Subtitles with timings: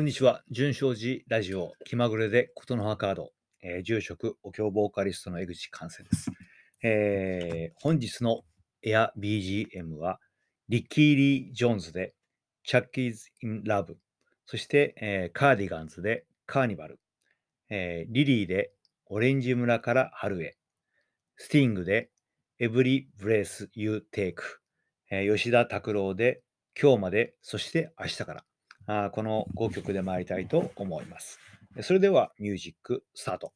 [0.00, 0.42] こんにちは。
[0.50, 6.30] 順正寺ラジオ気まぐれでことの葉カード、えー住職お経ボーカリストの江口寛生です。
[6.82, 8.40] えー本日の
[8.82, 10.18] エア BGM は
[10.70, 12.14] リッキー・リー・ジョーンズで
[12.66, 13.96] Chuck E.'s in Love
[14.46, 16.98] そして、えーカーディガンズでカーニバル、
[17.68, 18.72] えーリリーで
[19.04, 20.56] オレンジ村から春へ。
[21.36, 22.08] スティングで
[22.58, 24.36] Every Breath You Take、
[25.10, 26.40] え吉田拓郎で
[26.80, 27.34] 今日まで。
[27.42, 28.44] そして明日から。
[28.92, 31.38] あこの5曲で参りたいと思います。
[31.82, 33.52] それではミュージックスタート。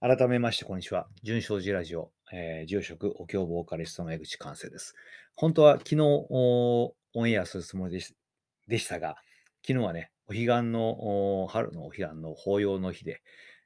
[0.00, 1.08] 改めまして、こんにちは。
[1.22, 4.94] 純正寺ラジオ、えー住職お経ボーカリストの江口寛生です。
[5.34, 8.14] 本当は昨日オンエアするつもりでし
[8.66, 9.16] でしたが、
[9.60, 13.20] 昨日はね、お彼岸の、春のお彼岸の法要の日で、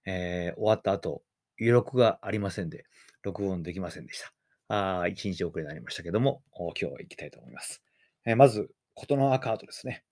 [0.07, 1.23] えー終わった後、
[1.61, 2.85] 余力がありませんで、
[3.23, 4.33] 録音できませんでした。
[4.67, 7.81] あー一日遅れになりましたけども、今日は行きたいと思います。
[8.27, 10.05] えーまず、琴の葉カードですね。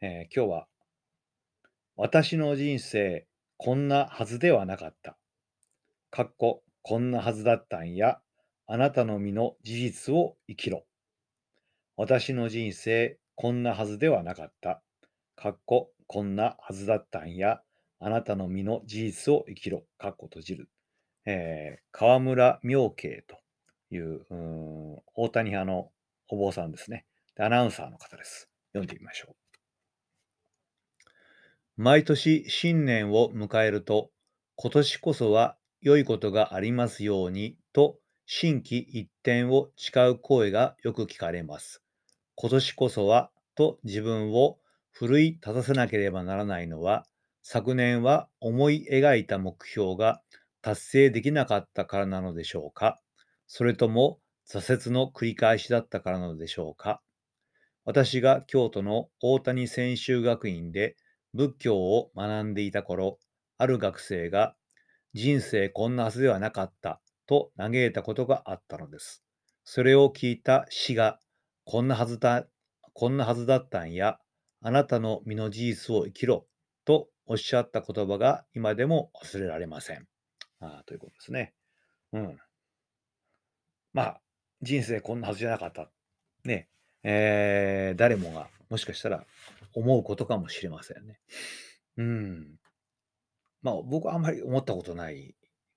[0.00, 0.66] えー今日は、
[1.94, 5.16] 私の人生、こんなはずではなかった。
[6.10, 8.18] かっこ、こんなはずだったんや、
[8.66, 10.84] あなたの身の事実を生きろ。
[11.96, 14.82] 私の人生、こんなはずではなかった。
[15.36, 17.60] かっこ、こんなはずだったんや、
[18.00, 19.84] あなたの身の事実を生きろ。
[19.96, 20.68] かっこ閉じる。
[21.24, 23.38] えー河村明慶と
[23.94, 25.92] いう、う大谷派の
[26.26, 27.06] お坊さんですね。
[27.36, 28.48] アナウンサーの方です。
[28.72, 29.34] 読んでみましょう。
[31.76, 34.10] 毎年新年を迎えると、
[34.54, 41.82] 今年こそは良いことがありますようにと、心機一転を誓う声がよく聞かれます。
[42.36, 44.58] 今年こそはと自分を
[44.92, 47.04] 奮い立たせなければならないのは、
[47.42, 50.22] 昨年は思い描いた目標が
[50.62, 53.00] 達成できなかったからなのでしょうか
[53.46, 57.02] それとも挫折の繰り返しだったからなのでしょうか
[57.84, 60.96] 私が京都の大谷専修学院で
[61.34, 63.18] 仏教を学んでいた頃、
[63.58, 64.56] ある学生が
[65.12, 69.22] 人生こんなはずではなかったと嘆いたことがあったのです。
[69.64, 71.18] それを聞いた死が
[71.64, 72.46] こんなはずだ、
[72.92, 74.18] こんなはずだったんや、
[74.60, 76.46] あなたの身の事実を生きろ
[76.84, 80.06] とおっしゃった言葉が今でも忘れられません。
[80.60, 81.54] あということですね。
[82.12, 82.38] うん。
[83.92, 84.20] まあ、
[84.62, 85.90] 人生こんなはずじゃなかった。
[86.44, 86.68] ね。
[87.04, 89.24] えー誰もがもしかしたら
[89.74, 91.20] 思うことかもしれませんね。
[91.96, 92.56] うん。
[93.62, 95.34] まあ僕はあんまり思ったことない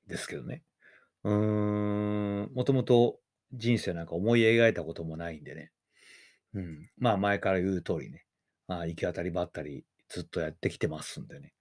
[0.08, 0.64] ですけどね。
[1.24, 2.52] うーん。
[2.54, 3.20] もともと
[3.54, 5.72] 人生なんか思い描いたこともないんでね。
[6.54, 6.90] うん。
[6.98, 8.26] まあ前から言う通りね。
[8.68, 11.54] あ行き当たりばったりずっとやってきてますんでね。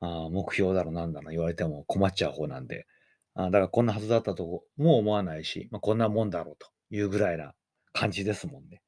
[0.00, 2.86] あ目標だろなんだろ言われても困っちゃう方なんで。
[3.34, 7.54] あだからこんなはずだったとも思わないし、まあ、こんなもんだろうというぐらいな
[7.92, 8.82] 感じですもんね。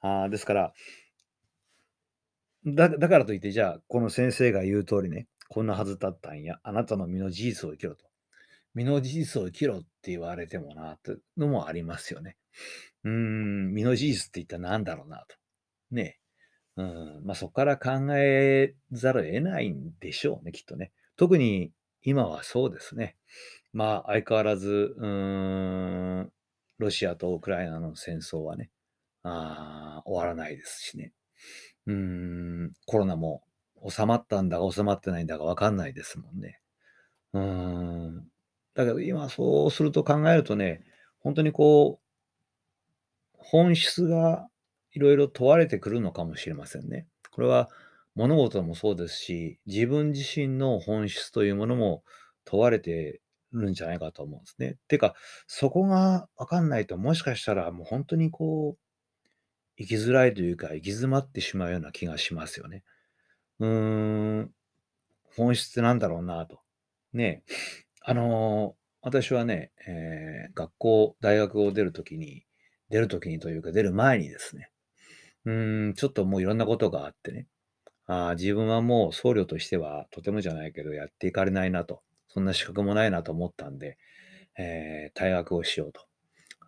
[0.00, 0.72] あですから、
[2.66, 8.04] だだからといって、じゃあ、この先生が言う通りね、こんなはずだったんや、あなたの身の事実を生きろと。
[8.74, 12.36] 身の事実を生きろって言われてもな、ってのもありますよね。
[13.04, 15.36] うん、身の事実って言ったら何だろうなと。
[15.92, 16.18] ね。
[16.76, 20.92] うん、まあそこから考えざるを得ないんでしょうね、きっとね。
[21.16, 23.16] 特に今はそうですね。
[23.72, 26.32] まあ相変わらず、うーん、
[26.78, 28.70] ロシアとウクライナの戦争はね、
[29.28, 31.12] あ終わらないですしね。
[31.86, 33.42] うん、コロナも
[33.88, 36.60] 収まったんだか収まってないんだかわかんないですもんね。
[37.32, 38.28] うん。
[38.74, 40.84] だけど今そうすると考えるとね、
[41.20, 42.06] 本当にこう、
[43.38, 44.48] 本質が
[44.92, 47.06] いろいろ問われてくるのかもしれませんね。
[47.30, 47.68] これは
[48.14, 52.02] 物事もそうですし、自分自身の本質というものも
[52.44, 53.20] 問われて
[53.52, 54.76] るんじゃないかと思うんですね。
[54.88, 55.14] てか、
[55.46, 58.85] そこがわかんないと、もしかしたらもう本当にこう、
[59.78, 62.82] 生きづらいというか、行き詰まってしまうような気がしますよね。
[63.60, 64.52] うーん、
[65.36, 66.60] 本質なんだろうなと。
[67.12, 67.44] ね、
[68.02, 72.44] あのー私はね、えー学校、大学を出るときに、
[72.90, 74.70] 出るときにというか、出る前にですね、
[75.44, 77.46] うーん、ちょっともういろんなことがあってね、
[78.06, 83.98] あ自分はもう僧侶としてはとてもじゃないけど、やっていかれないなと、そんな資格もないなと思ったんで、
[84.58, 86.02] えー退学をしようと、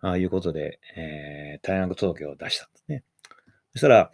[0.01, 3.03] ああいうことで、えー退学届を出したんですね。
[3.73, 4.11] そしたら、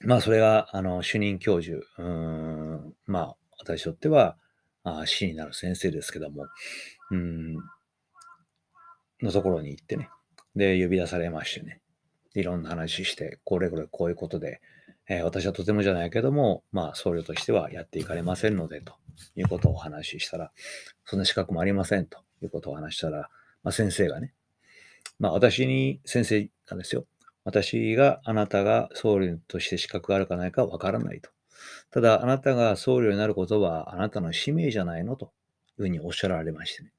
[0.00, 4.36] まあ、それが、あの、主任教授、うん、まあ、私にとっては、
[4.84, 6.46] あー師になる先生ですけども、
[7.10, 7.54] うん、
[9.22, 10.08] のところに行ってね、
[10.54, 11.80] で、呼び出されましてね、
[12.34, 14.60] いろんな話して、これこれこういうことで、
[15.08, 18.94] えー私はとてもじゃないけども、まあ、僧侶としてはやっていかれませんので、と
[19.34, 20.52] いうことをお話ししたら、
[21.04, 23.30] そんな資格もありませんということをお話したら、
[23.62, 24.34] まあ、先生がね、
[25.18, 27.06] まあ、私に、先生がですよ、
[27.44, 31.30] 私があなたが僧侶として資格があるかないかわからないと。
[31.90, 36.92] ただ、あなたが僧侶になることはあなたの使命じゃないのというふうにおっしゃられましてね。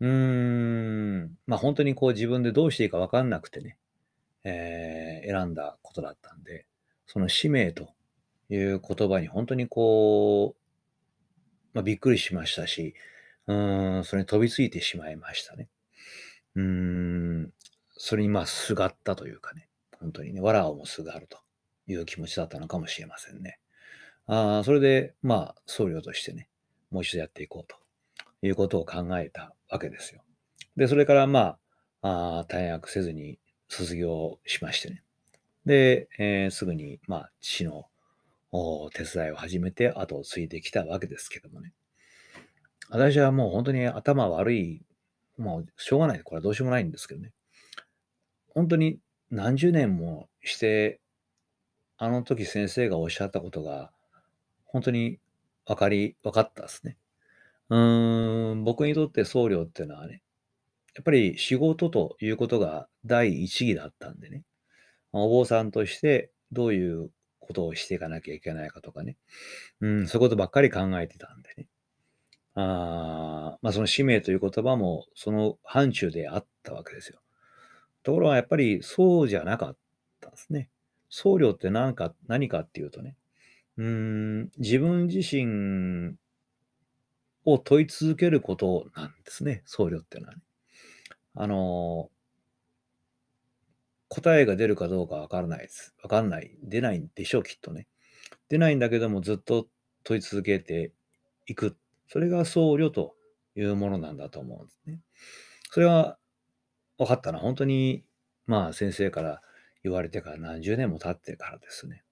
[0.00, 3.76] うーん、まあ本当にこう自分でどうしていいかわかんなくてね、
[4.44, 6.66] えー選んだことだったんで、
[7.06, 7.90] その使命と
[8.48, 10.60] いう言葉に本当にこう、
[11.74, 12.94] まあ、びっくりしましたし、
[13.46, 15.68] うーん、それに飛びついてしまいましたね。
[16.58, 17.52] うーん、
[17.96, 19.68] それにまあ、すがったというかね、
[20.00, 21.38] 本当にね、藁をもすがると
[21.86, 23.60] いう気持ちだったのかもしれませんね。
[24.26, 26.48] あ、それで、まあ、僧侶としてね、
[26.90, 27.76] もう一度やっていこうと
[28.42, 30.22] いうことを考えたわけですよ。
[30.76, 31.58] で、それからま
[32.02, 33.38] あ、あ退学せずに
[33.68, 35.02] 卒業しましてね。
[35.64, 37.86] で、えーすぐに、まあ、父の
[38.92, 41.72] 手伝いを始めて後を継いできたわけですけどもね。
[42.90, 44.82] 私はもう本当に頭悪い、
[45.38, 46.20] もうしょうがない。
[46.22, 47.32] これはどうしようもないんですけどね。
[48.54, 48.98] 本当に
[49.30, 51.00] 何十年もして、
[51.96, 53.92] あの時先生がおっしゃったことが、
[54.64, 55.18] 本当に
[55.66, 56.96] 分かり、分かったですね。
[57.70, 60.22] うーん、僕にとって僧侶っていうのはね、
[60.94, 64.42] やっぱり仕事ということが第一義だったんでね。
[65.12, 69.16] お坊さんとしてどういうことをしていかなきゃいけないかとかね。
[69.80, 71.66] うん、そういうことばっかり考えてたんでね。
[72.60, 77.20] あまあその使命という言葉もその範疇であったわけですよ。
[78.02, 79.76] ところがやっぱりそうじゃなかっ
[80.20, 80.68] たんですね。
[81.10, 83.16] 僧侶って何か、何かっていうとね、
[83.76, 86.16] うん、自分自身
[87.44, 90.42] を問い続けることなんですね、僧侶っていうのはね。
[91.34, 92.10] あの、
[94.08, 95.94] 答えが出るかどうかわからないです。
[96.02, 96.56] わかんない。
[96.62, 97.86] 出ないんでしょう、きっとね。
[98.48, 99.68] 出ないんだけども、ずっと
[100.02, 100.92] 問い続けて
[101.46, 101.76] いく。
[102.08, 103.14] それが僧侶と
[103.54, 105.00] いうものなんだと思うんですね。
[105.70, 106.18] それは
[106.96, 108.04] 分かったのは本当に、
[108.46, 109.42] まあ先生から
[109.84, 112.02] 言われてから何十年も経ってからですね。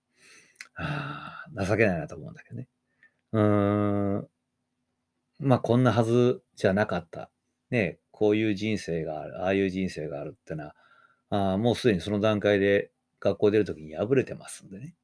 [0.77, 2.69] ああ、情けないなと思うんだけどね。
[3.33, 4.29] うーん、
[5.41, 7.31] まあこんなはずじゃなかった。
[7.71, 10.75] ね、こういう人生がある、ああいう人生があるってのは、
[11.31, 12.91] あもうすでにその段階で
[13.21, 14.95] 学校出るときに破れてますんでね。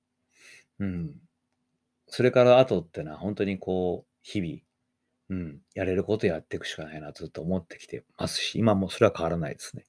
[0.79, 1.15] うん。
[2.07, 4.59] それから後ってのは本当にこう、日々、
[5.33, 9.87] うん、やれることやっていくしかないなずっと思ってきてますし、今もそれは変わらないですね。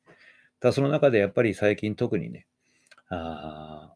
[0.61, 2.47] ただその中でやっぱり最近特にね、
[3.09, 3.93] あ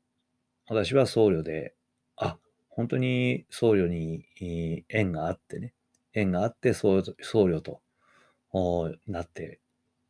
[0.67, 1.73] 私は僧侶で、
[2.17, 4.25] あ、本当に僧侶に
[4.89, 5.73] 縁があってね、
[6.11, 7.79] 縁があって僧侶と僧侶と
[9.07, 9.61] なって、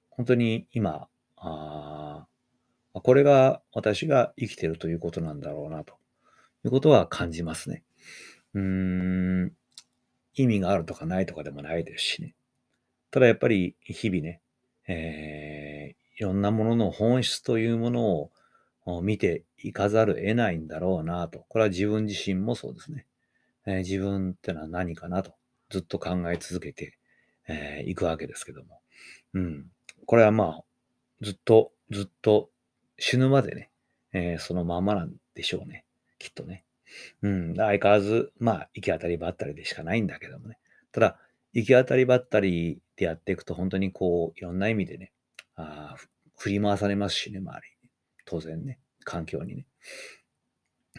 [0.10, 2.26] 本当に今、あ
[2.94, 5.94] これが私が生きてるということなんだろうなと
[6.66, 7.84] いうことは感じますね。
[8.56, 9.54] うーん、
[10.38, 12.36] 意味があるとかないとかでもないですしね。
[13.12, 14.42] ただやっぱり日々ね、
[14.88, 18.32] えーいろんなものの本質というもの
[18.86, 21.46] を見ていかざる得ないんだろうなと。
[21.48, 23.06] これは自分自身もそうですね。
[23.68, 25.34] えー自分ってのは何かなと
[25.70, 26.92] ずっと考え続けてい、
[27.50, 28.82] えーくわけですけども。
[29.36, 29.66] うん。
[30.08, 30.64] これはまあ、
[31.22, 32.50] ずっとずっと
[32.98, 33.70] 死ぬまでね、
[34.14, 35.86] えーそのままなんでしょうね。
[36.18, 36.64] きっとね。
[37.22, 37.56] うん。
[37.56, 40.58] 相変わらず、まあ、行き当たりばったりでしかないんだけどもね。
[40.92, 41.20] ただ、
[41.54, 45.12] 行き当たりばったりでやっていくと、本当にこう、いろんな意味でね、
[45.56, 45.96] あ
[46.38, 47.92] 振り回されますしね、周りに。
[48.26, 49.68] 当然ね、環境にね。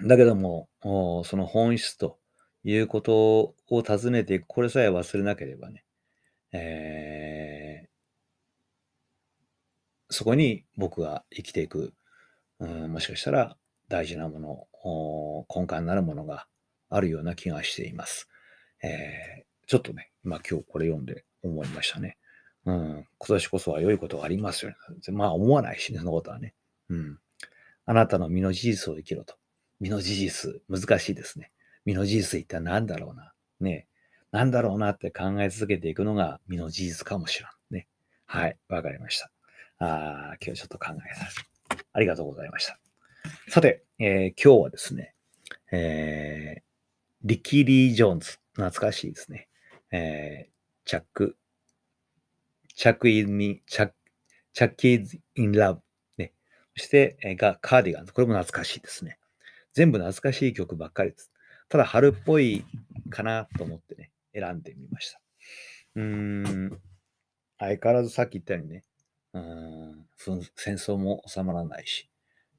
[0.05, 2.19] だけども、その本質と
[2.65, 5.85] いうことを尋ねていく、これさえ忘れなければね、
[6.53, 7.59] えー
[10.11, 11.93] そこに僕が生きていく、
[12.61, 13.58] うん、もしかしたら
[13.89, 16.47] 大事なもの、根幹なるものが
[16.91, 18.29] あるような気がしています。
[18.83, 22.17] えーちょっとね、今今日これ読んで思いましたね。
[22.65, 24.77] うん、今年こそは良いことがありますよね。
[25.13, 26.55] まあ思わないしね、そのことはね。
[26.89, 27.19] うん。
[27.85, 29.35] あなたの身の事実を生きろと。
[29.79, 31.53] 身の事実、難しいですね。
[31.85, 33.33] 身の事実一体何だろうな。
[33.61, 33.87] ね。
[34.33, 37.49] 何だろうなって考え続けていくのが身の事実かもしれん。
[37.71, 37.89] ね。
[38.25, 38.57] はい。
[38.71, 39.31] わかりました。
[39.79, 41.37] あー今日ちょっと考えさせ
[41.77, 41.85] て。
[41.93, 42.88] ありがとうございました。
[43.49, 45.15] さて、えー今日はですね、
[45.73, 46.63] えー
[47.25, 48.39] リキ・リー・ジョーンズ。
[48.55, 49.49] 懐かしいですね。
[49.91, 50.51] えー
[50.85, 53.95] Chuck、Chuck in ミチャック、
[54.53, 55.83] Chuck E.'s in Love。
[56.17, 56.33] ね。
[56.77, 58.13] そして、えーが、カーディガンズ。
[58.13, 59.19] これも懐かしいですね。
[59.73, 61.33] 全部懐かしい曲ばっかりです。
[61.69, 62.65] ただ、春っぽい
[63.11, 65.21] かなと思ってね、選んでみました。
[65.97, 66.81] うーん。
[67.59, 68.85] 相変わらずさっき言ったようにね、
[69.33, 70.07] うん、
[70.55, 72.09] 戦争も収まらないし、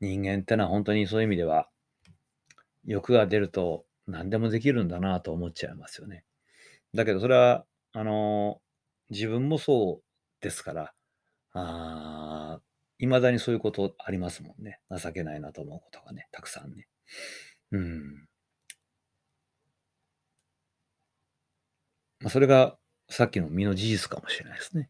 [0.02, 1.70] 人間ってのは本当にそういう意味では
[2.86, 6.24] 欲が出ると何でもできるんだなと思っちゃいますよね。
[6.94, 8.62] だけどそれはあの
[9.10, 10.94] 自分もそうですから
[11.54, 12.60] あ
[13.00, 16.88] 未だにそういうことありますもんね情けないなと思うことがねたくさんね。
[17.72, 18.28] うん。
[22.22, 22.78] まあ、それが
[23.10, 24.90] さっきの身の事実かもしれないですね。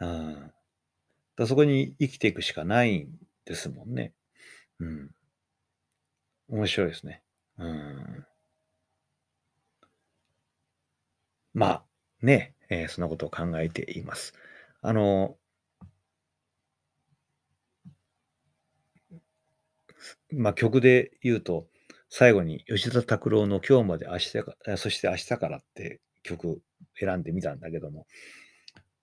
[0.00, 0.52] うん、
[1.36, 3.08] だそこに生きていくしかないん
[3.44, 4.12] ですもんね。
[4.80, 5.10] うん。
[6.48, 7.22] 面白いですね。
[7.58, 8.26] うん。
[11.54, 11.84] まあ、
[12.22, 14.32] ね、えーそんなことを考えています。
[14.82, 15.36] あの、
[20.32, 21.66] まあ、曲で言うと、
[22.08, 26.60] 最後に吉田拓郎の今日まで明日か、そして明日からって曲
[26.98, 28.06] 選んでみたんだけども、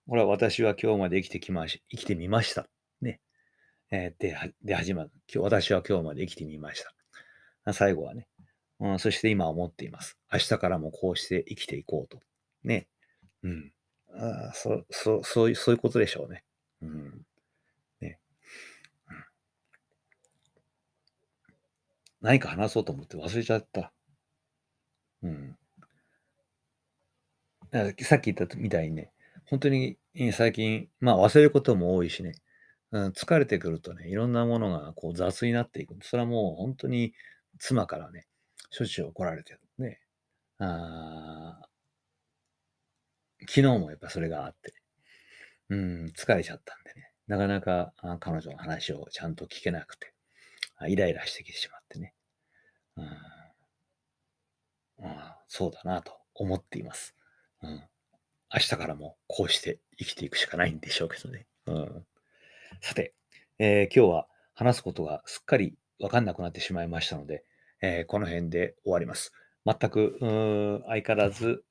[0.08, 2.66] これは私は今日まで生きてきまし、生きてみました。
[3.94, 5.10] えーで、で始まる。
[5.32, 6.82] 今日、私は今日まで生きてみまし
[7.64, 7.72] た。
[7.72, 8.26] 最後はね。
[8.80, 10.18] うん、そして今思っています。
[10.32, 12.18] 明日からもこうして生きていこうと。
[12.64, 12.88] ね。
[13.44, 13.72] うん。
[14.12, 16.42] あそ、そ、そういう、そういうことでしょうね。
[16.82, 17.26] うん。
[18.00, 18.18] ね。
[19.08, 19.24] うん
[22.20, 23.92] 何か話そうと思って忘れちゃった。
[25.22, 25.56] うん。
[28.00, 29.12] さっき言ったみたいにね、
[29.44, 29.98] 本当に
[30.32, 32.32] 最近、まあ忘れることも多いしね、
[32.94, 35.96] うん、疲れてくるとね、いろんなものがこう雑になっていく。
[36.02, 37.12] それはもう本当に
[37.58, 38.28] 妻からね、
[38.70, 40.00] しょっちゅう怒られてるね。
[40.60, 41.60] あ
[43.40, 44.72] 昨日もやっぱそれがあって、
[45.70, 50.14] うん、疲れちゃったんでね、なかなか彼女の話をちゃんと聞けなくて、
[50.86, 52.14] イライラしてきてしまってね。
[52.96, 53.08] うん、
[55.48, 57.16] そうだなと思っています。
[57.60, 57.82] うん。
[58.54, 61.48] 明日からもこうして生きていくしかないんでしょうけどね。
[61.66, 62.06] うん。
[62.80, 63.14] さて、
[63.58, 67.44] えー、今日は話すことがすっかりわかんなくなってしまいましたので、
[67.80, 69.32] えー、この辺で終わります。
[69.66, 70.18] 全く、
[70.86, 71.64] 相変わらず、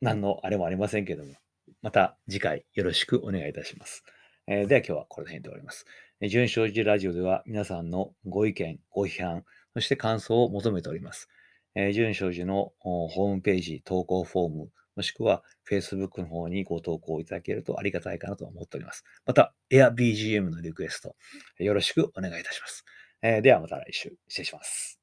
[0.00, 1.34] 何のあれもありませんけども、
[1.82, 4.02] また次回よろしくお願いいたします。
[4.46, 5.86] えー、では今日はこの辺で終わります。
[6.28, 11.28] 純正寺ラジオでは皆さんのご意見、ご批判、そして感想を求めております。
[11.74, 14.70] えー、純正寺のホームページ、投稿フォーム、
[15.00, 19.02] もしくは Facebook の方にご投稿いただけるとありがたいかなと思っております。
[19.24, 21.16] また、AirBGM のリクエスト、
[21.58, 22.84] よろしくお願いいたします。
[23.22, 24.99] えー、ではまた来週、失礼します。